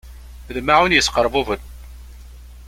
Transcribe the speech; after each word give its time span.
Lmaεun 0.55 0.95
yesqerbuben. 0.95 1.61